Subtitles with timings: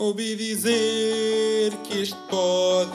[0.00, 2.88] Ouvi dizer que este pod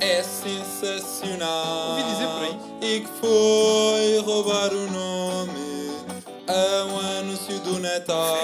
[0.00, 1.90] é sensacional.
[1.90, 2.58] Ouvi dizer por aí.
[2.80, 5.90] E que foi roubar o nome
[6.46, 8.38] a um anúncio do Natal.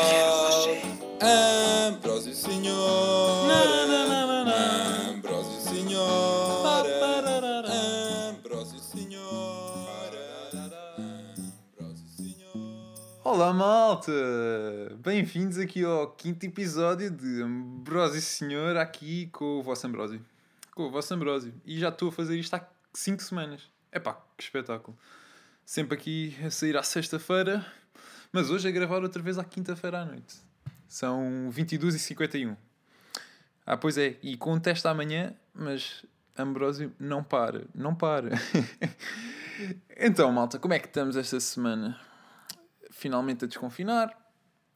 [1.88, 3.46] Ambrósio Senhor.
[3.48, 5.08] Na, na, na, na, na.
[5.08, 6.66] Ambrósio Senhor.
[8.28, 10.10] Ambrósio Senhor.
[11.72, 13.22] Ambrósio Senhor.
[13.24, 14.12] Olá malta!
[15.04, 20.24] Bem-vindos aqui ao quinto episódio de Ambrósio Senhor, aqui com o vosso Ambrósio.
[20.74, 21.52] Com o vosso Ambrósio.
[21.62, 23.70] E já estou a fazer isto há 5 semanas.
[23.92, 24.96] Epá, que espetáculo.
[25.62, 27.66] Sempre aqui a sair à sexta-feira,
[28.32, 30.36] mas hoje a gravar outra vez à quinta-feira à noite.
[30.88, 32.56] São 22h51.
[33.66, 36.02] Ah, pois é, e com um teste amanhã, mas
[36.34, 38.30] Ambrósio não para, não para.
[40.00, 42.00] então, malta, como é que estamos esta semana?
[42.94, 44.16] finalmente a desconfinar,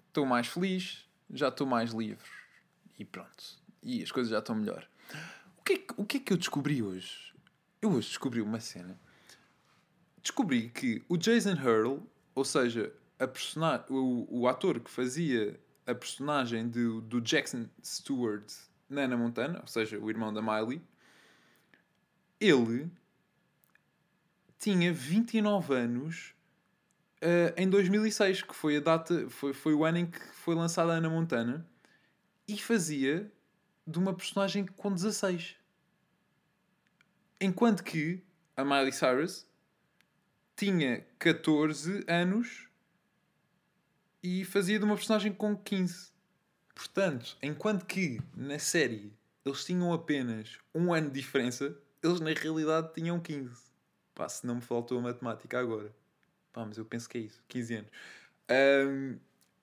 [0.08, 2.28] estou mais feliz, já estou mais livre
[2.98, 3.58] e pronto.
[3.82, 4.88] E as coisas já estão melhor.
[5.58, 7.32] O que, é que, o que é que eu descobri hoje?
[7.80, 8.98] Eu hoje descobri uma cena.
[10.20, 12.02] Descobri que o Jason Hurl,
[12.34, 18.52] ou seja, a persona o, o ator que fazia a personagem do, do Jackson Stewart
[18.88, 20.82] na Ana Montana, ou seja, o irmão da Miley,
[22.40, 22.90] ele
[24.58, 26.34] tinha 29 anos
[27.20, 30.92] Uh, em 2006, que foi a data, foi, foi o ano em que foi lançada
[30.92, 31.68] a Ana Montana,
[32.46, 33.30] e fazia
[33.86, 35.56] de uma personagem com 16.
[37.40, 38.22] Enquanto que
[38.56, 39.46] a Miley Cyrus
[40.56, 42.68] tinha 14 anos
[44.22, 46.10] e fazia de uma personagem com 15.
[46.74, 49.12] Portanto, enquanto que na série
[49.44, 53.54] eles tinham apenas um ano de diferença, eles na realidade tinham 15.
[54.14, 55.94] Pá, se não me faltou a matemática agora.
[56.58, 57.90] Pá, mas eu penso que é isso, 15 anos.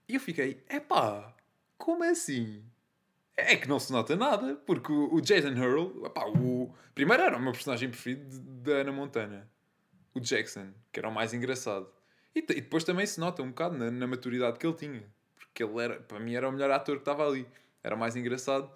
[0.08, 1.36] E eu fiquei, epá,
[1.78, 2.64] como é assim?
[3.36, 7.42] É que não se nota nada, porque o Jason Hurl, epá, o primeiro era o
[7.42, 9.52] meu personagem preferido da Ana Montana,
[10.14, 11.92] o Jackson, que era o mais engraçado.
[12.34, 15.04] E, e depois também se nota um bocado na, na maturidade que ele tinha,
[15.36, 17.46] porque ele era, para mim, era o melhor ator que estava ali,
[17.84, 18.72] era o mais engraçado.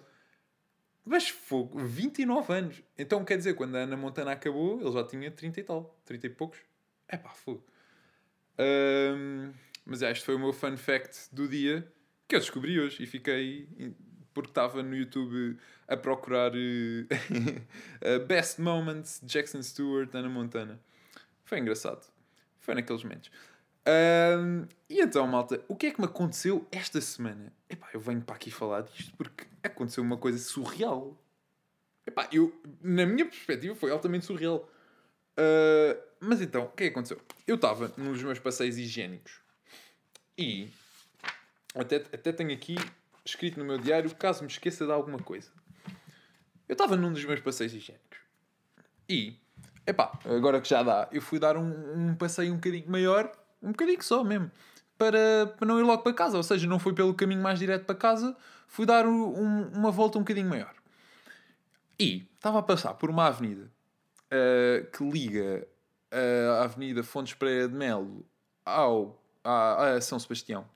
[1.06, 2.82] Mas fogo, 29 anos.
[2.98, 6.26] Então quer dizer, quando a Ana Montana acabou, ele já tinha 30 e tal, 30
[6.26, 6.58] e poucos.
[7.08, 7.64] É pá, fogo.
[8.60, 9.52] Ahm,
[9.86, 11.90] mas é, este foi o meu fun fact do dia
[12.28, 13.66] que eu descobri hoje e fiquei
[14.34, 15.56] porque estava no YouTube
[15.88, 20.78] a procurar eh, Best Moments Jackson Stewart Ana Montana.
[21.44, 22.06] Foi engraçado.
[22.60, 23.30] Foi naqueles momentos.
[23.86, 27.52] Ahm, e então, malta, o que é que me aconteceu esta semana?
[27.68, 31.18] Epá, eu venho para aqui falar disto porque aconteceu uma coisa surreal.
[32.06, 34.70] Epá, eu, na minha perspectiva, foi altamente surreal.
[35.38, 37.20] Uh, mas então, o que é que aconteceu?
[37.46, 39.40] Eu estava nos meus passeios higiênicos
[40.36, 40.68] e
[41.74, 42.76] até, até tenho aqui
[43.24, 45.50] escrito no meu diário caso me esqueça de alguma coisa.
[46.68, 48.18] Eu estava num dos meus passeios higiênicos
[49.08, 49.36] e,
[49.86, 53.32] epá, agora que já dá, eu fui dar um, um passeio um bocadinho maior,
[53.62, 54.50] um bocadinho só mesmo,
[54.96, 56.36] para, para não ir logo para casa.
[56.36, 58.36] Ou seja, não fui pelo caminho mais direto para casa,
[58.68, 60.74] fui dar um- uma volta um bocadinho maior.
[61.98, 63.70] E estava a passar por uma avenida
[64.26, 65.66] uh, que liga
[66.10, 68.24] a Avenida Fontes Pereira de Melo
[68.64, 70.68] ao, a, São Sebastião.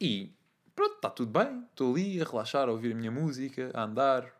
[0.00, 0.32] E
[0.74, 1.64] pronto, está tudo bem.
[1.70, 4.32] Estou ali a relaxar, a ouvir a minha música, a andar,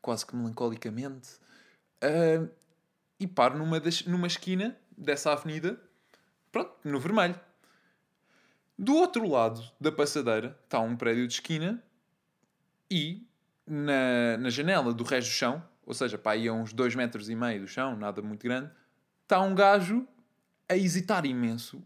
[0.00, 1.30] quase que melancolicamente.
[2.02, 2.48] Uh,
[3.18, 5.80] e paro numa, das, numa esquina dessa avenida,
[6.52, 7.38] pronto, no vermelho.
[8.78, 11.82] Do outro lado da passadeira está um prédio de esquina
[12.88, 13.26] e
[13.66, 17.28] na, na janela do resto do chão, ou seja, para aí a uns 2 metros
[17.28, 18.70] e meio do chão, nada muito grande,
[19.28, 20.06] está um gajo
[20.68, 21.82] a hesitar imenso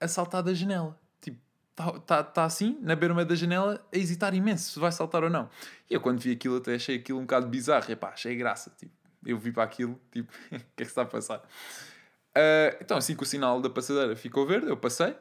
[0.00, 0.98] a saltar da janela.
[1.20, 1.38] Tipo,
[1.70, 5.30] está tá, tá assim, na berma da janela, a hesitar imenso se vai saltar ou
[5.30, 5.48] não.
[5.88, 7.90] E eu quando vi aquilo até achei aquilo um bocado bizarro.
[7.90, 8.72] Epá, achei graça.
[8.76, 8.92] Tipo,
[9.24, 11.42] eu vi para aquilo, tipo, o que é que está a passar?
[12.34, 15.16] Ah, então assim que o sinal da passadeira ficou verde, eu passei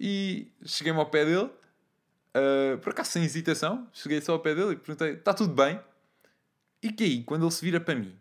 [0.00, 1.50] e cheguei-me ao pé dele
[2.34, 5.78] Uh, por acaso, sem hesitação, cheguei só ao pé dele e perguntei: está tudo bem?
[6.82, 8.16] E que aí, quando ele se vira para mim,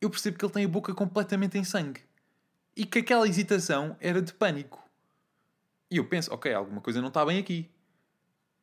[0.00, 2.00] eu percebo que ele tem a boca completamente em sangue
[2.76, 4.82] e que aquela hesitação era de pânico.
[5.90, 7.68] E eu penso: ok, alguma coisa não está bem aqui.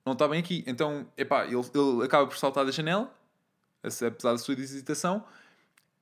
[0.05, 0.63] Não está bem aqui.
[0.67, 3.11] Então, epá, ele, ele acaba por saltar da janela,
[3.81, 5.23] apesar da sua hesitação,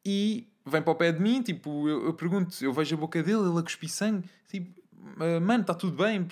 [0.04, 1.42] e vem para o pé de mim.
[1.42, 4.30] Tipo, eu, eu pergunto: eu vejo a boca dele, ele a cuspir sangue.
[4.50, 4.81] Tipo,
[5.19, 6.27] "Ah, mano, está tudo bem,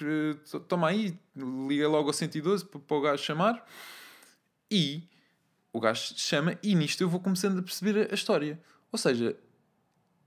[0.67, 3.65] toma aí, liga logo ao 112 para, o gajo chamar.
[4.69, 5.03] E
[5.71, 8.59] o gajo chama, e nisto eu vou começando a perceber a história.
[8.91, 9.37] Ou seja,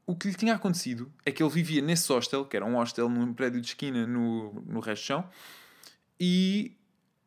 [0.06, 3.09] o que lhe tinha acontecido é que ele vivia nesse hostel, que era um hostel
[3.09, 5.29] num prédio de esquina no, no resto chão,
[6.19, 6.76] e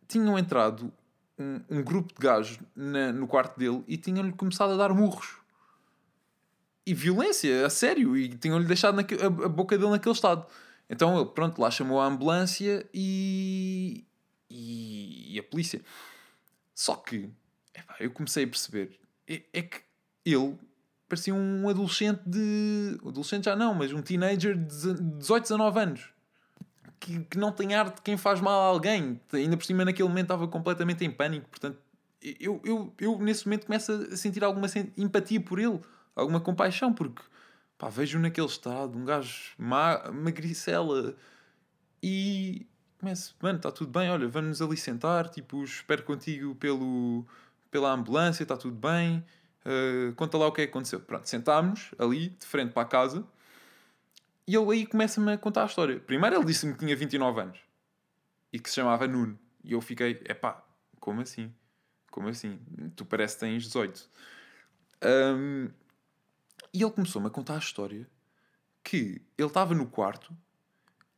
[0.08, 0.92] tinham entrado
[1.38, 5.38] um, um grupo de gajos na- no quarto dele e tinham-lhe começado a dar murros.
[6.86, 10.46] E violência, a sério, e tinham-lhe deixado naque- a, a boca dele naquele estado.
[10.90, 14.06] Então ele, pronto, lá chamou a ambulância e,
[14.50, 15.82] e, e a polícia.
[16.76, 17.30] Só que,
[17.74, 19.82] epá, eu comecei a perceber, é, é que
[20.24, 20.56] ele
[21.16, 23.00] parecia um adolescente de.
[23.06, 26.10] Adolescente já não, mas um teenager de 18, 19 anos.
[27.00, 29.20] Que, que não tem arte de quem faz mal a alguém.
[29.32, 31.48] Ainda por cima, naquele momento, estava completamente em pânico.
[31.50, 31.78] Portanto,
[32.40, 34.68] eu, eu, eu nesse momento começo a sentir alguma
[34.98, 35.80] empatia por ele,
[36.16, 37.22] alguma compaixão, porque
[37.78, 41.16] pá, vejo naquele estado um gajo ma magricela
[42.02, 42.66] e
[43.00, 47.26] começo, mano, está tudo bem, olha, vamos ali sentar, tipo, espero contigo pelo,
[47.70, 49.24] pela ambulância, está tudo bem,
[49.66, 51.00] uh, conta lá o que é que aconteceu.
[51.00, 53.26] Pronto, sentámos ali, de frente para a casa,
[54.48, 56.00] e ele aí começa-me a contar a história.
[56.00, 57.60] Primeiro ele disse-me que tinha 29 anos
[58.54, 60.64] e que se chamava Nuno, e eu fiquei, epá,
[61.00, 61.54] como assim?
[62.12, 62.60] Como assim?
[62.96, 64.10] Tu parece que tens 18.
[65.04, 65.70] Um,
[66.74, 68.08] e ele começou-me a contar a história
[68.84, 70.36] que ele estava no quarto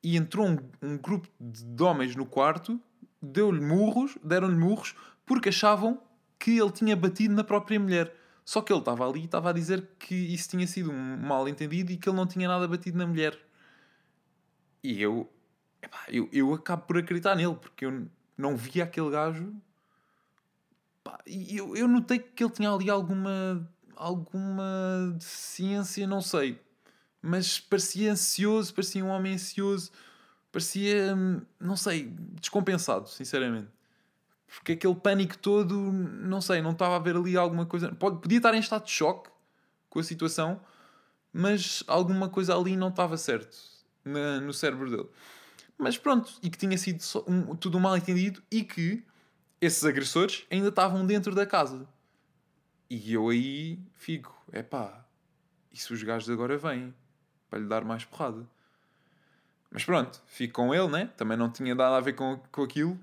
[0.04, 2.80] e entrou um, um grupo de homens no quarto,
[3.22, 4.96] deu-lhe murros, deram-lhe murros,
[5.26, 6.02] porque achavam
[6.40, 8.16] que ele tinha batido na própria mulher.
[8.48, 11.48] Só que ele estava ali e estava a dizer que isso tinha sido um mal
[11.50, 13.38] entendido e que ele não tinha nada batido na mulher.
[14.82, 15.30] E eu,
[15.82, 18.08] epá, eu, eu acabo por acreditar nele, porque eu
[18.38, 19.54] não via aquele gajo.
[21.26, 26.58] E eu, eu notei que ele tinha ali alguma, alguma deficiência, não sei
[27.22, 29.92] mas parecia ansioso, parecia um homem ansioso,
[30.52, 33.68] parecia, hum, não sei, descompensado, sinceramente.
[34.48, 37.94] Porque aquele pânico todo, não sei, não estava a ver ali alguma coisa.
[37.94, 39.30] Pode, podia estar em estado de choque
[39.90, 40.60] com a situação,
[41.34, 43.58] mas alguma coisa ali não estava certo
[44.06, 45.10] na- no cérebro dele.
[45.78, 49.04] Mas pronto, e que tinha sido um- tudo mal entendido e que
[49.62, 51.88] esses agressores ainda estavam dentro da casa.
[52.90, 55.06] E eu aí fico, é pá,
[55.72, 56.94] e se os gajos agora vêm
[57.50, 58.48] para lhe dar mais porrada?
[59.70, 61.12] Mas pronto, fico com ele, né?
[61.18, 62.98] Também não tinha nada a ver com, com aquilo.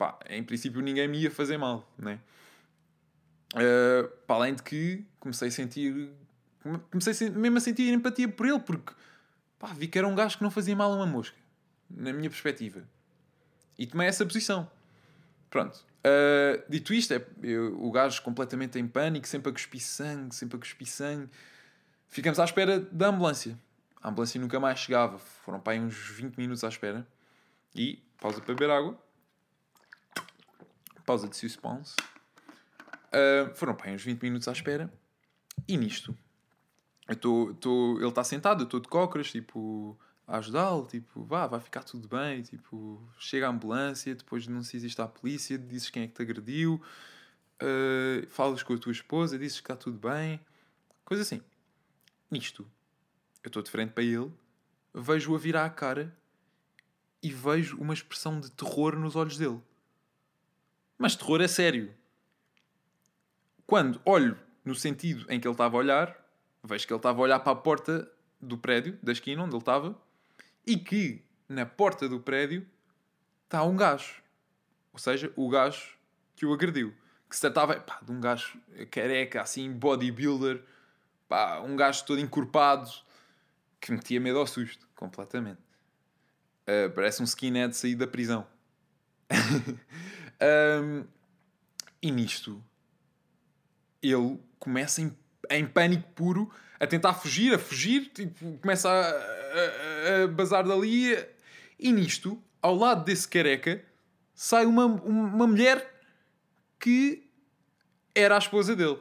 [0.00, 2.18] Pá, em princípio ninguém me ia fazer mal, né?
[3.54, 6.08] Uh, para além de que comecei a sentir.
[6.90, 8.94] Comecei a sen- mesmo a sentir empatia por ele, porque
[9.58, 11.36] pá, vi que era um gajo que não fazia mal a uma mosca,
[11.90, 12.82] na minha perspectiva.
[13.78, 14.70] E tomei essa posição.
[15.50, 15.84] Pronto.
[15.98, 20.56] Uh, dito isto, é, eu- o gajo completamente em pânico, sempre a cuspir sangue, sempre
[20.56, 21.28] a cuspir sangue.
[22.08, 23.54] Ficamos à espera da ambulância.
[24.00, 25.18] A ambulância nunca mais chegava.
[25.18, 27.06] Foram para aí uns 20 minutos à espera.
[27.74, 28.98] E, pausa para beber água.
[31.10, 31.96] Pausa de suspense.
[33.08, 34.88] Uh, foram aí uns 20 minutos à espera.
[35.66, 36.16] E nisto,
[37.08, 41.48] eu tô, tô, ele está sentado, eu estou de cócoras, tipo, a ajudá-lo, tipo, vá,
[41.48, 46.04] vai ficar tudo bem, tipo, chega a ambulância, depois denuncias isto à polícia, dizes quem
[46.04, 46.80] é que te agrediu,
[47.60, 50.38] uh, falas com a tua esposa, dizes que está tudo bem,
[51.04, 51.42] coisa assim.
[52.30, 52.64] Nisto,
[53.42, 54.30] eu estou de frente para ele,
[54.94, 56.16] vejo-o a virar a cara
[57.20, 59.60] e vejo uma expressão de terror nos olhos dele.
[61.00, 61.94] Mas terror é sério.
[63.66, 66.14] Quando olho no sentido em que ele estava a olhar,
[66.62, 68.06] vejo que ele estava a olhar para a porta
[68.38, 69.98] do prédio, da esquina onde ele estava,
[70.66, 72.66] e que na porta do prédio
[73.44, 74.22] está um gajo.
[74.92, 75.96] Ou seja, o gajo
[76.36, 76.94] que o agrediu.
[77.30, 80.62] Que se tratava pá, de um gajo careca, assim, bodybuilder,
[81.26, 82.90] pá, um gajo todo encorpado,
[83.80, 85.62] que metia medo ao susto, completamente.
[86.68, 88.46] Uh, parece um skinhead sair da prisão.
[90.42, 91.04] Um,
[92.02, 92.62] e nisto,
[94.02, 95.16] ele começa em,
[95.50, 101.14] em pânico puro a tentar fugir, a fugir, tipo, começa a, a, a bazar dali.
[101.78, 103.84] E nisto, ao lado desse careca,
[104.34, 105.94] sai uma, uma mulher
[106.78, 107.28] que
[108.14, 108.98] era a esposa dele.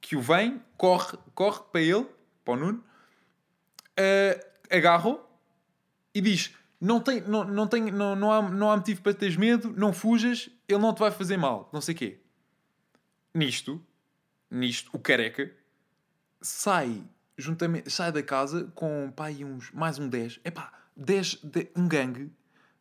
[0.00, 2.06] Que o vem, corre, corre para ele,
[2.42, 2.84] para o Nuno,
[3.98, 5.20] uh, agarra-o
[6.14, 9.36] e diz: não, tem, não, não, tem, não, não, há, não há motivo para teres
[9.36, 12.20] medo, não fujas, ele não te vai fazer mal, não sei quê.
[13.34, 13.84] Nisto,
[14.50, 15.52] nisto, o careca
[16.40, 17.02] sai
[17.36, 21.86] juntamente, sai da casa com pai uns, mais um 10, é pá, 10, de, um
[21.86, 22.30] gangue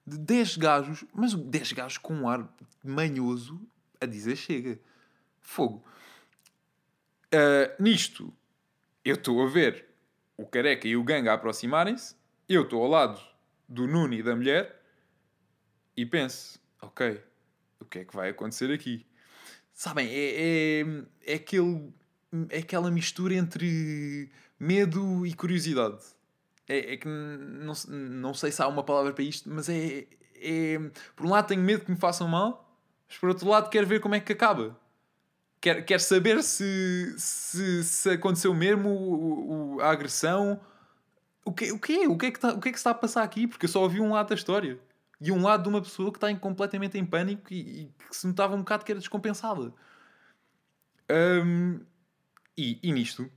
[0.06, 2.48] de 10 gajos, mas 10 gajos com um ar
[2.84, 3.62] manhoso
[4.02, 4.80] a dizer chega.
[5.40, 5.84] Fogo.
[7.28, 8.34] Uh, nisto,
[9.06, 9.86] eu estou a ver
[10.36, 12.16] o careca e o gangue a aproximarem-se,
[12.48, 13.29] eu estou ao lado
[13.70, 14.82] do Nuno e da mulher
[15.96, 17.22] e penso, ok,
[17.80, 19.06] o que é que vai acontecer aqui?
[19.74, 20.86] Sabem, é, é,
[21.26, 21.94] é, aquele,
[22.50, 26.04] é aquela mistura entre medo e curiosidade.
[26.68, 30.78] É, é que não, não sei se há uma palavra para isto, mas é, é.
[31.16, 34.00] Por um lado tenho medo que me façam mal, Mas por outro lado, quer ver
[34.00, 34.78] como é que acaba.
[35.62, 38.90] Quer, quer saber se, se, se aconteceu mesmo
[39.76, 40.60] o- a agressão.
[41.46, 42.92] O que, o, que, o, que é que tá, o que é que se está
[42.92, 43.48] a passar aqui?
[43.48, 44.80] Porque eu só ouvi um lado da história.
[45.22, 48.16] E um lado de uma pessoa que está em- completamente em pânico e, e que
[48.16, 49.74] se notava um bocado que era descompensada.
[51.12, 51.82] Hum,
[52.58, 53.30] e, e nisto,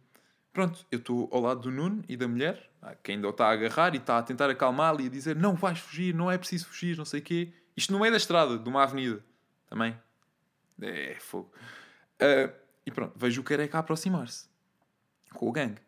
[0.53, 3.47] pronto, eu estou ao lado do Nuno e da mulher, ah, que ainda o está
[3.47, 6.37] a agarrar e está a tentar acalmá-lo e a dizer: Não vais fugir, não é
[6.39, 7.53] preciso fugir, não sei o quê.
[7.77, 9.25] Isto no meio da estrada, de uma avenida.
[9.69, 9.97] Também.
[10.81, 11.51] É fogo.
[12.21, 12.53] Ah,
[12.85, 14.49] e pronto, vejo o careca a aproximar-se
[15.33, 15.81] com o gangue.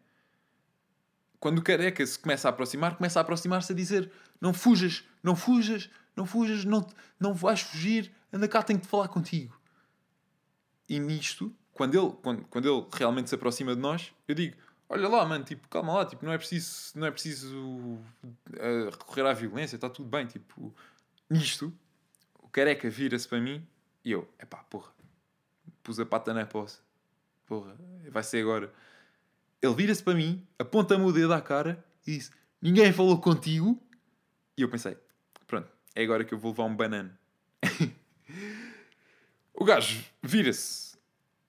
[1.44, 4.10] Quando o careca se começa a aproximar, começa a aproximar-se a dizer:
[4.40, 6.88] Não fujas, não fujas, não fujas, não,
[7.20, 9.54] não vais fugir, anda cá, tenho de falar contigo.
[10.88, 14.56] E nisto, quando ele, quando, quando ele realmente se aproxima de nós, eu digo:
[14.88, 17.98] Olha lá, mano, tipo, calma lá, tipo, não é preciso, não é preciso
[18.54, 20.26] eh, recorrer à violência, está tudo bem.
[20.26, 20.74] Tipo,
[21.28, 21.70] nisto,
[22.38, 23.62] o careca vira-se para mim
[24.02, 24.90] e eu: Epá, porra,
[25.82, 26.80] pus a pata na poça,
[27.44, 27.76] porra,
[28.10, 28.72] vai ser agora.
[29.64, 32.30] Ele vira-se para mim, aponta-me o dedo à cara e diz:
[32.60, 33.82] Ninguém falou contigo.
[34.58, 34.94] E eu pensei:
[35.46, 37.10] Pronto, é agora que eu vou levar um banano.
[39.54, 40.98] o gajo vira-se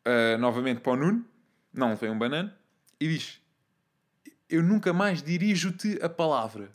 [0.05, 1.25] ah, novamente para o Nuno,
[1.74, 2.53] não levei um banano,
[3.01, 3.41] e diz:
[4.50, 6.74] Eu nunca mais dirijo-te a palavra.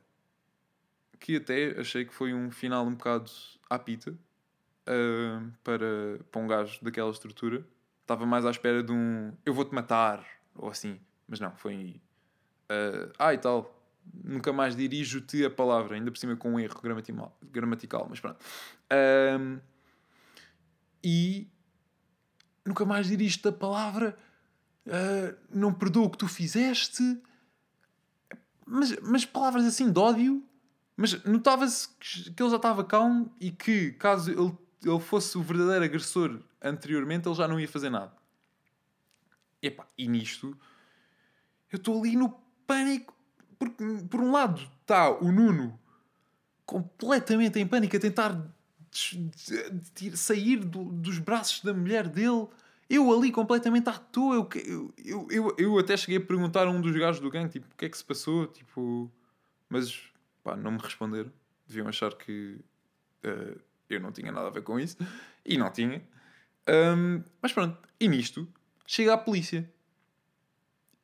[1.19, 3.31] Que até achei que foi um final um bocado
[3.71, 4.15] à pita
[4.87, 7.67] ah, para, para um gajo daquela estrutura.
[8.03, 10.23] Estava mais à espera de um eu vou-te matar,
[10.55, 11.01] ou assim.
[11.31, 12.03] Mas não, foi.
[12.69, 13.77] ah, ah, e tal.
[14.25, 18.45] Nunca mais dirijo-te a palavra, ainda por cima com um erro gramatical, gramatical mas pronto.
[18.91, 19.61] Ahm,
[21.05, 21.49] e
[22.67, 24.19] nunca mais dirijo-te a palavra,
[24.89, 27.03] ah, não perdoo o que tu fizeste,
[28.67, 30.43] mas, mas palavras assim de ódio.
[30.97, 34.53] Mas notava-se que que ele já estava calmo e que, caso ele,
[34.85, 38.13] ele fosse o verdadeiro agressor anteriormente, ele já não ia fazer nada.
[39.63, 40.59] Epá, e nisto,
[41.71, 42.31] eu estou ali no
[42.67, 43.15] pânico,
[43.59, 45.79] porque por um lado está o Nuno
[46.67, 48.41] completamente em pânico a tentar
[50.15, 52.47] sair do- dos braços da mulher dele.
[52.89, 54.35] Eu ali completamente à toa.
[54.35, 54.49] Eu,
[54.99, 57.77] eu, eu, eu, até cheguei a perguntar a um dos gajos do gangue, tipo, o
[57.77, 58.47] que é que se passou?
[58.49, 59.11] Tipo,
[59.69, 60.01] mas
[60.43, 61.33] pá, não me responderam.
[61.69, 62.59] Deviam achar que
[63.23, 63.57] eh,
[63.89, 64.97] eu não tinha nada a ver com isso.
[65.45, 66.03] E não tinha.
[66.67, 68.49] Ahm, mas pronto, e nisto
[68.87, 69.71] chega a polícia.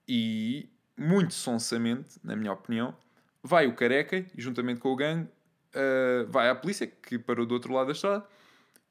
[0.09, 2.97] E, muito sonsamente, na minha opinião,
[3.43, 5.29] vai o careca e, juntamente com o gangue,
[5.75, 8.27] ah, vai à polícia, que parou do outro lado da estrada,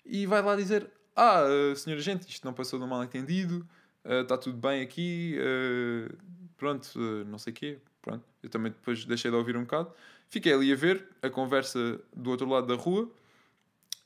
[0.06, 3.68] e vai lá dizer: Ah, ah, senhor agente, isto não passou de um mal-entendido,
[4.04, 6.16] ah, está tudo bem aqui, ah,
[6.58, 7.80] pronto, não sei o quê.
[8.02, 8.24] Pronto.
[8.44, 9.92] Eu também depois deixei de ouvir um bocado.
[10.30, 13.12] Fiquei ali a ver a conversa do outro lado da rua,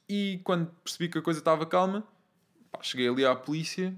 [0.07, 2.07] e quando percebi que a coisa estava calma,
[2.71, 3.93] pá, cheguei ali à polícia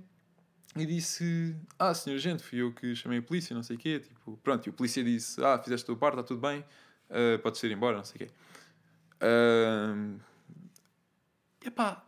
[0.75, 3.99] e disse: Ah, senhor agente, fui eu que chamei a polícia, não sei o quê.
[3.99, 6.63] Tipo, pronto, e o polícia disse: Ah, fizeste a tua parte, está tudo bem,
[7.09, 8.33] ah, podes ir embora, não sei o quê.
[9.19, 10.17] Ah,
[11.65, 12.05] epá,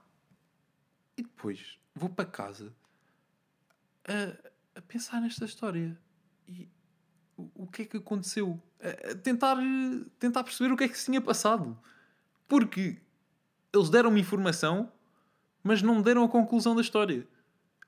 [1.18, 2.74] e depois vou para casa
[4.08, 5.98] a, a pensar nesta história
[6.48, 6.68] e
[7.38, 8.62] o, o que é que aconteceu?
[8.82, 9.58] A, a tentar,
[10.20, 11.78] tentar perceber o que é que se tinha passado.
[12.48, 12.98] Porque
[13.74, 14.92] eles deram-me informação,
[15.64, 17.28] mas não me deram a conclusão da história.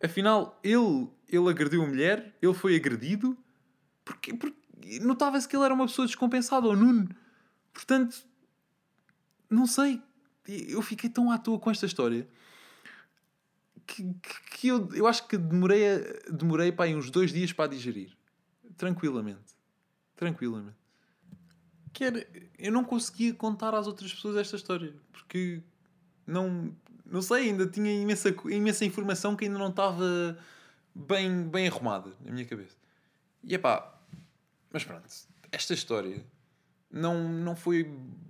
[0.04, 3.38] Afinal, ele, ele agrediu a mulher, ele foi agredido,
[4.04, 7.10] porque, porque notava-se que ele era uma pessoa descompensada, o Nuno.
[7.74, 8.26] Portanto,
[9.50, 10.02] não sei.
[10.48, 12.28] Eu fiquei tão à toa com esta história
[13.86, 15.82] que, que, que eu, eu acho que demorei,
[16.32, 18.16] demorei para uns dois dias para digerir.
[18.78, 19.56] Tranquilamente.
[20.16, 20.78] Tranquilamente.
[21.94, 25.62] Que era, eu não conseguia contar às outras pessoas esta história porque
[26.28, 26.76] não,
[27.06, 30.38] não sei, ainda tinha imensa, imensa informação que ainda não estava
[30.94, 32.76] bem, bem arrumada na minha cabeça.
[33.44, 34.00] E epá,
[34.72, 35.06] mas pronto,
[35.52, 36.26] esta história
[36.90, 37.84] não, não foi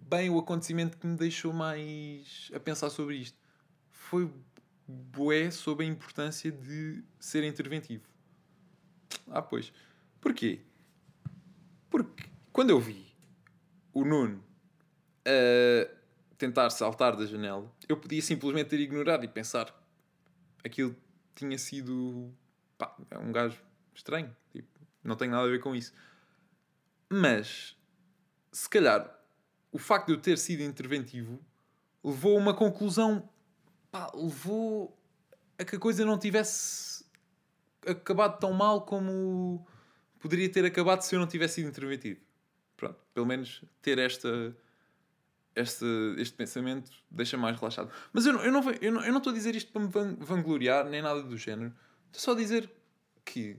[0.09, 3.37] bem o acontecimento que me deixou mais a pensar sobre isto.
[3.91, 4.31] Foi
[4.87, 8.03] bué sobre a importância de ser interventivo.
[9.27, 9.71] Ah, pois.
[10.19, 10.59] Porquê?
[11.89, 13.05] Porque quando eu vi
[13.93, 14.43] o Nuno
[15.25, 15.94] a
[16.37, 19.73] tentar saltar da janela, eu podia simplesmente ter ignorado e pensar
[20.63, 20.95] aquilo
[21.33, 22.33] tinha sido
[22.77, 23.61] pá, é um gajo
[23.93, 24.67] estranho, tipo,
[25.03, 25.93] não tem nada a ver com isso.
[27.09, 27.77] Mas
[28.51, 29.13] se calhar
[29.71, 31.39] o facto de eu ter sido interventivo
[32.03, 33.29] levou a uma conclusão,
[33.91, 34.97] pá, levou
[35.57, 37.05] a que a coisa não tivesse
[37.85, 39.65] acabado tão mal como
[40.19, 42.19] poderia ter acabado se eu não tivesse sido interventivo.
[42.75, 44.55] Pronto, pelo menos ter esta
[45.55, 45.85] este,
[46.17, 47.91] este pensamento deixa mais relaxado.
[48.11, 50.15] Mas eu não, não, eu não, eu não estou a dizer isto para me van-
[50.19, 51.73] vangloriar, nem nada do género.
[52.07, 52.69] Estou só a dizer
[53.23, 53.57] que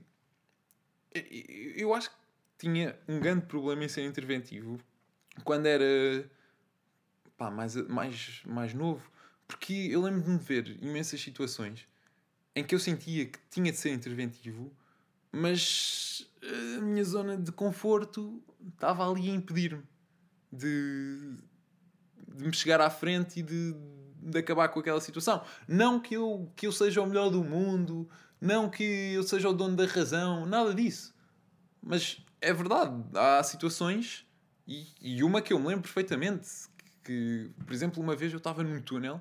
[1.77, 2.17] eu, acho que
[2.59, 4.79] tinha um grande problema em ser interventivo
[5.45, 6.31] quando era
[7.37, 9.11] pá, mais, mais, mais novo.
[9.49, 11.87] Porque eu lembro-me de ver imensas situações
[12.55, 14.75] em que eu sentia que tinha de ser interventivo,
[15.31, 16.29] mas
[16.79, 19.83] a minha zona de conforto estava ali a impedir-me
[20.51, 21.37] de,
[22.29, 23.75] de me chegar à frente e de,
[24.23, 25.43] de acabar com aquela situação.
[25.67, 28.09] Não que eu, que eu seja o melhor do mundo,
[28.41, 28.83] não que
[29.15, 31.15] eu seja o dono da razão, nada disso.
[31.83, 34.27] Mas é verdade, há situações,
[34.67, 36.49] e, e uma que eu me lembro perfeitamente,
[37.05, 39.21] que, por exemplo, uma vez eu estava num túnel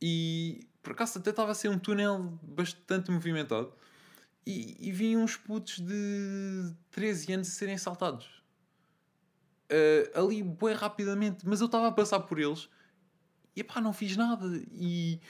[0.00, 3.72] e por acaso até estava a ser um túnel bastante movimentado
[4.44, 8.41] e, e vi uns putos de 13 anos a serem assaltados.
[9.72, 12.68] Uh, ali, bem rapidamente, mas eu estava a passar por eles
[13.56, 14.46] e pá, não fiz nada.
[14.72, 15.20] E,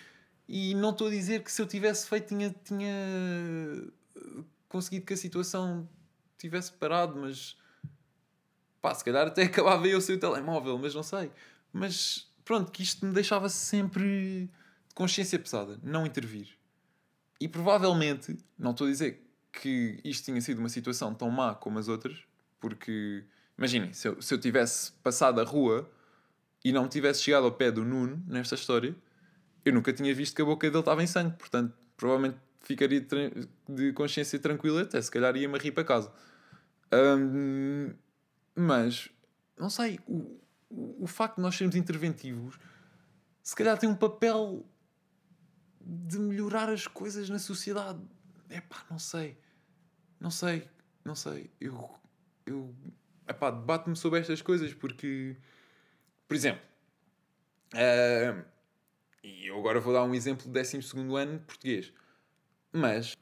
[0.49, 2.95] e não estou a dizer que se eu tivesse feito, tinha, tinha
[4.69, 5.89] conseguido que a situação
[6.39, 7.57] tivesse parado, mas
[8.81, 11.31] pá, se calhar até acabava eu sem o telemóvel, mas não sei.
[11.73, 14.49] Mas pronto, que isto me deixava sempre
[14.89, 16.49] de consciência pesada, não intervir.
[17.41, 21.79] E provavelmente, não estou a dizer que isto tinha sido uma situação tão má como
[21.79, 22.25] as outras,
[22.61, 23.25] porque
[23.63, 25.89] imaginem, se eu, se eu tivesse passado a rua
[26.65, 28.95] e não tivesse chegado ao pé do Nuno nesta história,
[29.65, 33.93] eu nunca tinha visto que a boca dele estava em sangue, portanto, provavelmente ficaria de,
[33.93, 36.13] consciência tranquila, até se calhar ia-me rir para casa.
[36.93, 37.95] Hum,
[38.55, 39.09] mas,
[39.57, 40.41] não sei, o,
[40.71, 42.59] o facto de nós sermos interventivos
[43.43, 44.65] se calhar tem um papel
[45.81, 48.01] de melhorar as coisas na sociedade.
[48.49, 49.37] É pá, não sei.
[50.21, 50.69] Não sei.
[51.05, 51.51] Não sei.
[51.61, 51.91] Eu.
[52.47, 52.75] Eu.
[53.27, 55.37] É pá, debato-me sobre estas coisas porque.
[56.27, 56.63] Por exemplo.
[57.75, 58.45] Uh,
[59.23, 60.81] e eu agora vou dar um exemplo do 12
[61.17, 61.93] ano português.
[62.73, 63.17] Mas.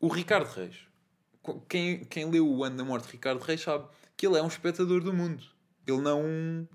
[0.00, 0.86] O Ricardo Reis.
[1.68, 4.48] Quem, quem leu O Ano da Morte de Ricardo Reis sabe que ele é um
[4.48, 5.44] espectador do mundo.
[5.86, 6.68] Ele não.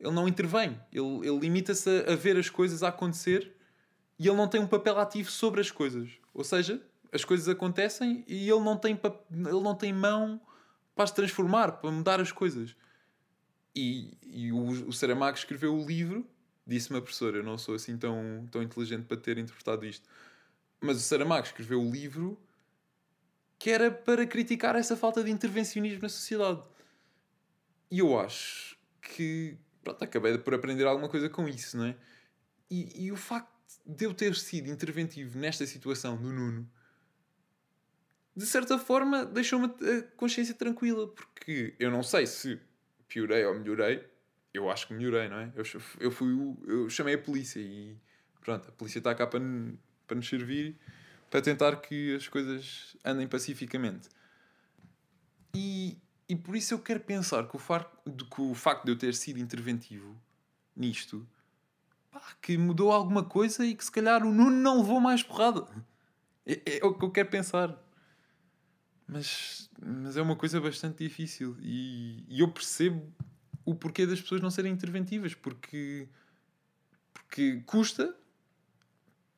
[0.00, 0.80] Ele não intervém.
[0.92, 3.54] Ele, ele limita-se a, a ver as coisas a acontecer
[4.18, 6.10] e ele não tem um papel ativo sobre as coisas.
[6.32, 6.80] Ou seja,
[7.12, 8.98] as coisas acontecem e ele não tem,
[9.30, 10.40] ele não tem mão
[10.94, 12.76] para as transformar, para mudar as coisas.
[13.74, 16.26] E, e o, o Saramago escreveu o livro,
[16.66, 20.08] disse-me a professora, eu não sou assim tão, tão inteligente para ter interpretado isto,
[20.80, 22.38] mas o Saramago escreveu o livro
[23.58, 26.62] que era para criticar essa falta de intervencionismo na sociedade.
[27.90, 31.96] E eu acho que pronto, acabei por aprender alguma coisa com isso, não é?
[32.70, 33.52] E, e o facto
[33.86, 36.68] de eu ter sido interventivo nesta situação do Nuno,
[38.36, 42.60] de certa forma deixou-me a consciência tranquila, porque eu não sei se
[43.08, 44.04] piorei ou melhorei,
[44.52, 45.52] eu acho que melhorei, não é?
[45.54, 45.64] Eu,
[46.00, 46.28] eu, fui
[46.66, 47.96] eu chamei a polícia e
[48.40, 49.40] pronto, a polícia está cá para,
[50.06, 50.78] para nos servir,
[51.30, 54.08] para tentar que as coisas andem pacificamente.
[55.54, 58.96] E, e por isso eu quero pensar que o, far, que o facto de eu
[58.96, 60.16] ter sido interventivo
[60.76, 61.26] nisto
[62.10, 65.66] pá, que mudou alguma coisa e que se calhar o Nuno não levou mais porrada.
[66.46, 67.83] É, é o que eu quero pensar.
[69.06, 73.12] Mas, mas é uma coisa bastante difícil e, e eu percebo
[73.64, 76.08] o porquê das pessoas não serem interventivas, porque,
[77.12, 78.14] porque custa,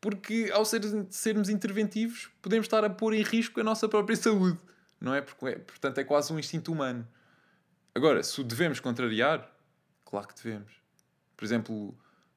[0.00, 4.58] porque ao ser, sermos interventivos podemos estar a pôr em risco a nossa própria saúde,
[5.00, 5.20] não é?
[5.20, 7.06] Porque, é, portanto, é quase um instinto humano.
[7.94, 9.50] Agora, se o devemos contrariar,
[10.04, 10.72] claro que devemos.
[11.36, 11.96] Por exemplo,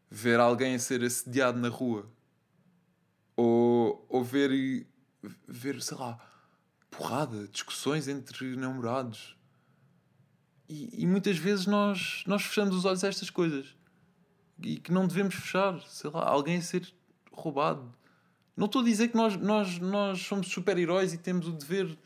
[0.10, 2.10] ver alguém a ser assediado na rua
[3.36, 4.86] ou, ou ver,
[5.48, 6.20] ver, sei lá,
[6.90, 9.36] porrada, discussões entre namorados.
[10.68, 13.76] E, e muitas vezes nós, nós fechamos os olhos a estas coisas
[14.62, 16.94] e que não devemos fechar, sei lá, alguém a ser
[17.32, 17.92] roubado.
[18.56, 21.98] Não estou a dizer que nós, nós, nós somos super-heróis e temos o dever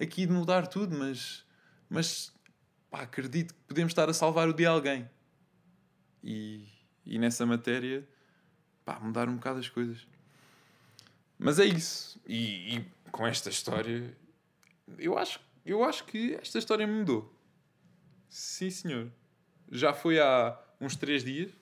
[0.00, 1.44] aqui de mudar tudo, mas,
[1.88, 2.32] mas
[2.90, 5.08] pá, acredito que podemos estar a salvar o dia a alguém.
[6.22, 6.64] E,
[7.04, 8.06] e nessa matéria,
[8.84, 10.06] pá, mudar um bocado as coisas.
[11.38, 12.20] Mas é isso.
[12.26, 14.16] E, e, com esta história,
[14.98, 17.32] eu acho, eu acho que esta história me mudou.
[18.28, 19.12] Sim, senhor.
[19.70, 21.52] Já foi há uns 3 dias,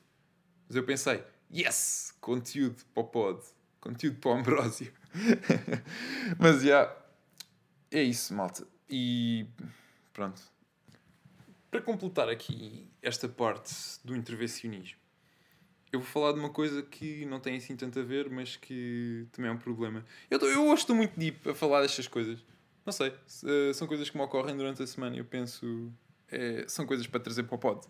[0.69, 2.15] mas eu pensei, yes!
[2.21, 3.43] Conteúdo para o pod.
[3.81, 4.93] Conteúdo para o Ambrósio.
[6.39, 6.95] mas já.
[7.91, 8.67] É isso, malta.
[8.89, 9.47] E
[10.13, 10.43] pronto.
[11.71, 14.99] Para completar aqui esta parte do intervencionismo,
[15.93, 19.27] eu vou falar de uma coisa que não tem assim tanto a ver, mas que
[19.33, 20.05] também é um problema.
[20.31, 22.45] Eu, eu hoje estou muito deep a falar destas coisas.
[22.85, 23.14] Não sei,
[23.73, 25.92] são coisas que me ocorrem durante a semana e eu penso.
[26.29, 27.87] É, são coisas para trazer para o pod.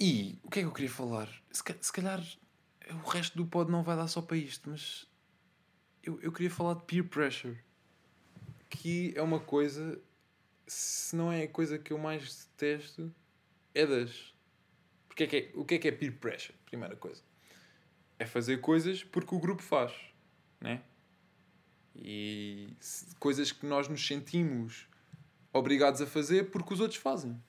[0.00, 1.28] E o que é que eu queria falar?
[1.50, 2.22] Se, calhar
[2.90, 5.06] o resto do pod não vai dar só para isto, mas
[6.02, 7.58] eu, eu queria falar de peer pressure.
[8.68, 10.00] Que é uma coisa,
[10.66, 13.14] se não é a coisa que eu mais detesto,
[13.74, 14.34] é das.
[15.06, 16.58] Porque é que é, o que é que é peer pressure?
[16.66, 17.22] Primeira coisa.
[18.18, 19.92] É fazer coisas porque o grupo faz,
[20.60, 20.82] né?
[21.96, 22.68] E
[23.18, 24.86] coisas que nós nos sentimos
[25.52, 27.40] obrigados a fazer porque os outros fazem.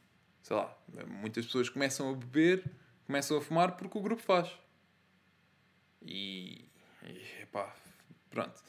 [0.41, 0.77] Sei lá,
[1.08, 2.63] muitas pessoas começam a beber,
[3.08, 4.51] começam a fumar porque o grupo faz.
[6.01, 6.65] E.
[7.03, 7.75] e pá,
[8.29, 8.63] pronto.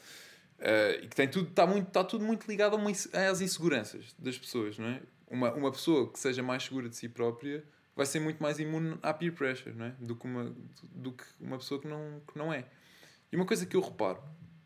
[0.57, 4.37] Uh, e que tem tudo, está muito, está tudo muito ligado uma, às inseguranças das
[4.39, 5.01] pessoas, não é?
[5.29, 7.63] Uma, uma pessoa que seja mais segura de si própria
[7.95, 9.91] vai ser muito mais imune à peer pressure, não é?
[9.99, 10.55] Do que uma,
[10.91, 12.65] do que uma pessoa que não, que não é.
[13.31, 14.23] E uma coisa que eu reparo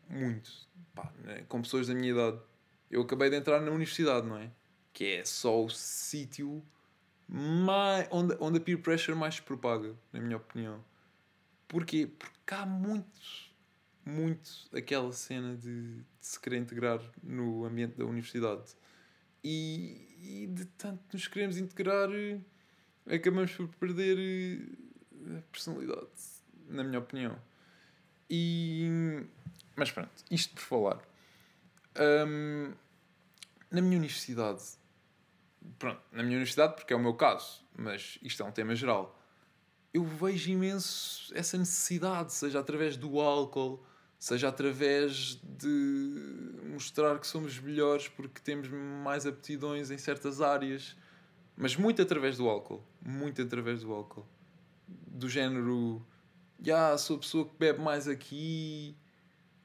[0.08, 0.50] muito,
[0.94, 1.44] pá, né?
[1.48, 2.38] com pessoas da minha idade,
[2.90, 4.50] eu acabei de entrar na universidade, não é?
[4.92, 6.62] Que é só o sítio
[7.28, 10.84] mais, onde, onde a peer pressure mais se propaga, na minha opinião.
[11.66, 12.06] Porquê?
[12.06, 13.20] Porque há muito,
[14.04, 18.74] muito aquela cena de, de se querer integrar no ambiente da universidade.
[19.42, 22.10] E, e de tanto nos queremos integrar,
[23.06, 26.10] acabamos por perder eh, a personalidade,
[26.68, 27.38] na minha opinião.
[28.28, 29.24] E,
[29.76, 31.00] mas pronto, isto por falar.
[32.26, 32.72] Um,
[33.70, 34.62] na minha universidade,
[35.78, 39.18] pronto, na minha universidade, porque é o meu caso, mas isto é um tema geral
[39.92, 43.84] eu vejo imenso essa necessidade, seja através do álcool,
[44.18, 50.96] seja através de mostrar que somos melhores porque temos mais aptidões em certas áreas,
[51.56, 54.26] mas muito através do álcool, muito através do álcool.
[54.88, 56.04] Do género,
[56.58, 58.96] já yeah, sou a pessoa que bebe mais aqui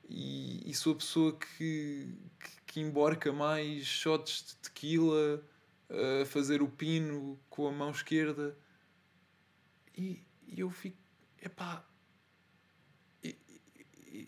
[0.09, 5.43] e, e sou a pessoa que, que, que emborca mais shots de tequila
[5.89, 8.57] a fazer o pino com a mão esquerda
[9.97, 10.97] e, e eu fico.
[11.41, 11.83] Epá.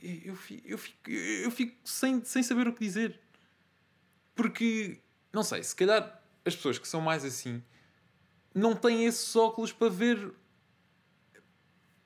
[0.01, 3.19] Eu fico, eu fico, eu fico sem, sem saber o que dizer.
[4.35, 5.01] Porque,
[5.33, 7.63] não sei, se calhar as pessoas que são mais assim
[8.53, 10.33] não têm esses óculos para ver.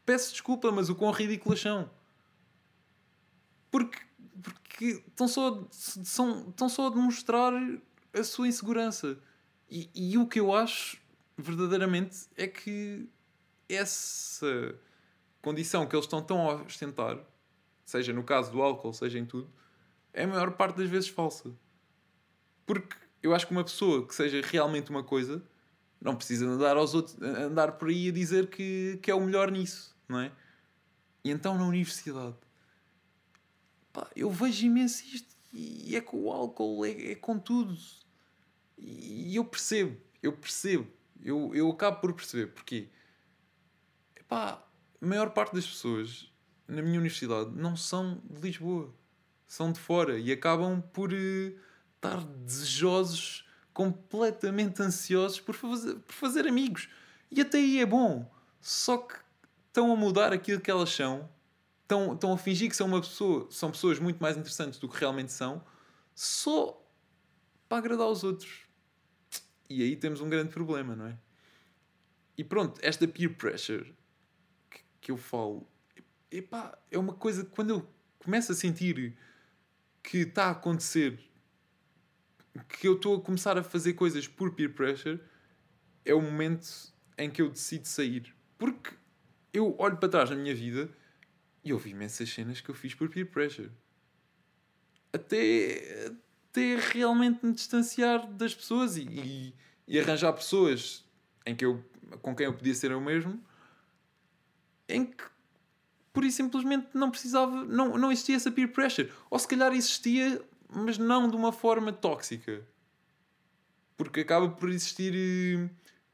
[0.05, 1.89] Peço desculpa, mas o quão ridículas são.
[3.73, 3.99] Porque,
[4.43, 7.51] porque estão, só, são, estão só a demonstrar
[8.13, 9.17] a sua insegurança.
[9.67, 11.01] E, e o que eu acho
[11.35, 13.09] verdadeiramente é que
[13.67, 14.75] essa
[15.41, 17.17] condição que eles estão tão a ostentar,
[17.83, 19.49] seja no caso do álcool, seja em tudo,
[20.13, 21.51] é a maior parte das vezes falsa.
[22.67, 25.41] Porque eu acho que uma pessoa que seja realmente uma coisa
[25.99, 29.49] não precisa andar aos outros, andar por aí a dizer que, que é o melhor
[29.49, 30.31] nisso, não é?
[31.23, 32.35] E então na universidade
[33.93, 37.77] pá, eu vejo imenso isto e é com o álcool, é, é com tudo.
[38.77, 40.87] E eu percebo, eu percebo,
[41.23, 42.89] eu, eu acabo por perceber porquê
[44.33, 44.63] pá,
[44.99, 46.27] a maior parte das pessoas
[46.67, 48.91] na minha universidade não são de Lisboa,
[49.47, 51.59] são de fora e acabam por uh,
[51.95, 56.89] estar desejosos, completamente ansiosos por fazer, por fazer amigos.
[57.29, 58.27] E até aí é bom,
[58.59, 59.13] só que
[59.67, 61.29] estão a mudar aquilo que elas são,
[61.83, 64.99] estão, estão a fingir que são uma pessoa, são pessoas muito mais interessantes do que
[64.99, 65.63] realmente são,
[66.15, 66.81] só
[67.69, 68.63] para agradar aos outros.
[69.69, 71.17] E aí temos um grande problema, não é?
[72.37, 73.93] E pronto, esta peer pressure
[74.99, 75.67] que eu falo,
[76.31, 79.15] epá, é uma coisa que quando eu começo a sentir
[80.01, 81.19] que está a acontecer,
[82.67, 85.19] que eu estou a começar a fazer coisas por peer pressure,
[86.05, 88.35] é o momento em que eu decido sair.
[88.57, 88.95] Porque
[89.53, 90.89] eu olho para trás na minha vida
[91.63, 93.71] e vi imensas cenas que eu fiz por peer pressure.
[95.11, 96.11] Até,
[96.49, 99.53] até realmente me distanciar das pessoas e, e,
[99.87, 101.05] e arranjar pessoas
[101.45, 101.83] em que eu,
[102.21, 103.41] com quem eu podia ser eu mesmo
[104.87, 105.23] em que
[106.11, 109.11] por isso simplesmente não precisava, não, não existia essa peer pressure.
[109.29, 112.63] Ou se calhar existia, mas não de uma forma tóxica.
[113.97, 115.69] Porque acaba por existir eh,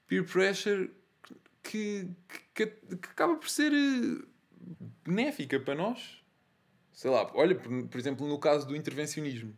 [0.07, 0.89] peer pressure
[1.61, 2.09] que,
[2.53, 4.25] que, que, acaba por ser eh,
[5.03, 6.23] benéfica para nós.
[6.91, 9.57] Sei lá, olha, por, por exemplo, no caso do intervencionismo.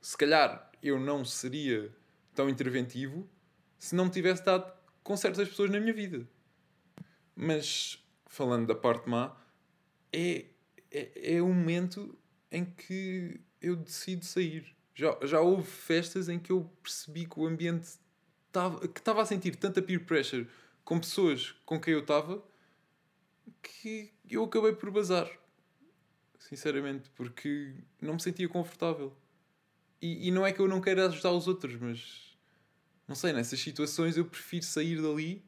[0.00, 1.94] Se calhar eu não seria
[2.34, 3.28] tão interventivo
[3.78, 4.72] se não me tivesse estado
[5.02, 6.28] com certas pessoas na minha vida.
[7.34, 9.36] Mas falando da parte má,
[10.12, 10.46] é,
[10.90, 12.16] é, é o momento
[12.50, 14.74] em que eu decido sair.
[14.94, 17.88] Já, já houve festas em que eu percebi que o ambiente
[18.46, 20.48] estava, que estava a sentir tanta peer pressure
[20.84, 22.42] com pessoas com quem eu estava
[23.62, 25.30] que eu acabei por bazar.
[26.38, 29.16] Sinceramente, porque não me sentia confortável.
[30.00, 32.36] E, e não é que eu não queira ajudar os outros, mas
[33.06, 35.44] não sei, nessas situações eu prefiro sair dali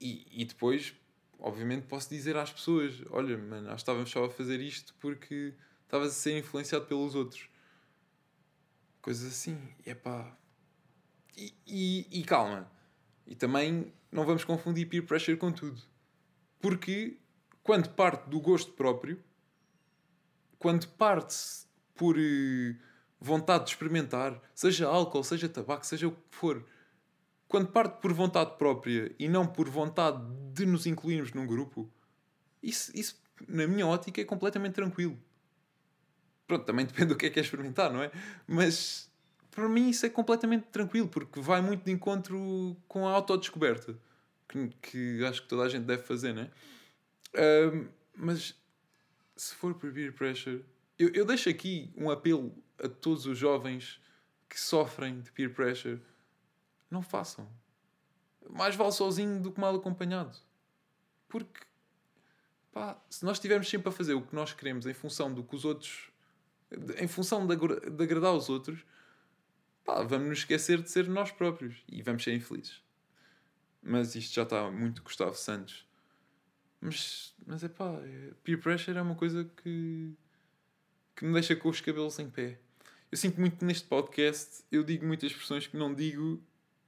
[0.00, 0.94] E, e depois,
[1.38, 5.54] obviamente, posso dizer às pessoas: olha, mano, acho que estávamos só a fazer isto porque
[5.84, 7.48] estavas a ser influenciado pelos outros.
[9.00, 9.58] Coisas assim.
[9.86, 10.36] E é pá.
[11.36, 12.70] E, e, e calma.
[13.26, 15.80] E também não vamos confundir peer pressure com tudo.
[16.64, 17.18] Porque
[17.62, 19.22] quando parte do gosto próprio,
[20.58, 22.74] quando parte-se por eh,
[23.20, 26.64] vontade de experimentar, seja álcool, seja tabaco, seja o que for,
[27.46, 30.24] quando parte por vontade própria e não por vontade
[30.54, 31.86] de nos incluirmos num grupo,
[32.62, 35.18] isso, isso na minha ótica é completamente tranquilo.
[36.46, 38.10] Pronto, também depende do que é que é experimentar, não é?
[38.46, 39.12] Mas
[39.50, 43.98] para mim isso é completamente tranquilo, porque vai muito de encontro com a autodescoberta,
[44.48, 46.50] que, que acho que toda a gente deve fazer, não é?
[47.72, 48.54] Um, mas
[49.36, 50.64] se for por peer pressure,
[50.98, 54.00] eu, eu deixo aqui um apelo a todos os jovens
[54.48, 56.00] que sofrem de peer pressure:
[56.90, 57.48] não façam.
[58.48, 60.36] Mais vale sozinho do que mal acompanhado.
[61.28, 61.60] Porque,
[62.72, 65.56] pá, se nós estivermos sempre a fazer o que nós queremos em função do que
[65.56, 66.10] os outros.
[66.98, 68.84] em função de, de agradar aos outros,
[69.84, 72.83] pá, vamos nos esquecer de ser nós próprios e vamos ser infelizes.
[73.84, 75.86] Mas isto já está muito Gustavo Santos.
[76.80, 78.00] Mas, mas é pá,
[78.42, 80.12] peer pressure é uma coisa que,
[81.14, 82.58] que me deixa com os cabelos em pé.
[83.12, 86.42] Eu sinto muito que neste podcast eu digo muitas expressões que não digo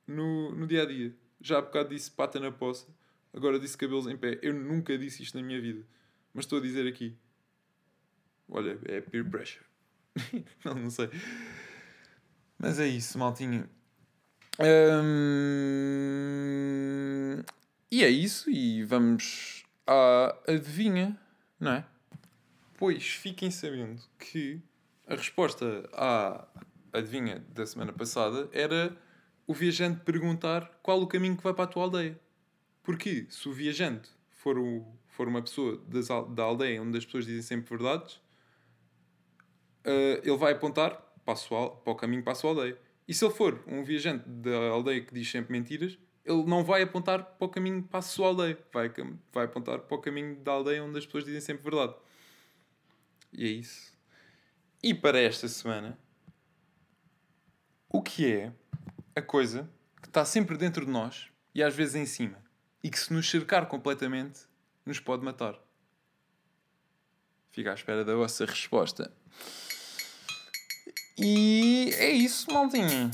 [0.06, 1.14] no, no dia a dia.
[1.40, 2.87] Já há bocado disse pata na poça,
[3.32, 4.38] agora disse cabelos em pé.
[4.42, 5.85] Eu nunca disse isto na minha vida,
[6.32, 7.16] mas estou a dizer aqui.
[8.48, 9.64] Olha, é peer pressure.
[10.64, 11.11] não, não sei.
[12.59, 13.68] Mas é isso, maltinho.
[17.90, 21.18] E é isso, e vamos à adivinha,
[21.59, 21.85] não é?
[22.77, 24.61] Pois fiquem sabendo que
[25.07, 26.46] a resposta à
[26.92, 28.96] adivinha da semana passada era
[29.46, 32.18] o viajante perguntar qual o caminho que vai para a tua aldeia.
[32.83, 37.25] Porque se o viajante for, o, for uma pessoa das, da aldeia onde as pessoas
[37.25, 38.16] dizem sempre verdades,
[39.85, 42.79] uh, ele vai apontar para, sua, para o caminho para a sua aldeia.
[43.09, 45.96] E se ele for um viajante da aldeia que diz sempre mentiras,
[46.27, 48.93] ele não vai apontar para o caminho para a sua aldeia, vai,
[49.33, 51.95] vai apontar para o caminho da aldeia onde as pessoas dizem sempre verdade.
[53.33, 53.93] E é isso.
[54.83, 55.99] E para esta semana,
[57.89, 58.53] o que é
[59.15, 59.71] a coisa
[60.03, 62.43] que está sempre dentro de nós e às vezes em cima
[62.83, 64.41] e que se nos cercar completamente
[64.85, 65.59] nos pode matar?
[67.51, 69.12] Fica à espera da vossa resposta.
[71.18, 73.11] E é isso, maltinha.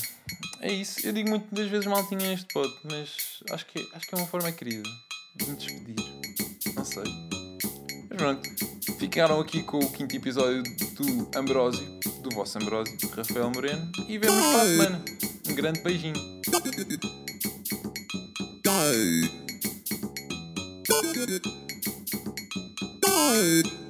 [0.60, 1.06] É isso.
[1.06, 4.50] Eu digo muitas vezes maltinha neste pod, mas acho que, acho que é uma forma
[4.50, 4.88] querida
[5.36, 5.96] de me despedir.
[6.74, 7.04] Não sei.
[8.10, 8.48] Mas pronto.
[8.98, 11.86] Ficaram aqui com o quinto episódio do Ambrósio,
[12.22, 15.04] do vosso Ambrósio, Rafael Moreno, e vemos para a semana.
[15.48, 16.14] Um grande beijinho.
[23.02, 23.81] Good.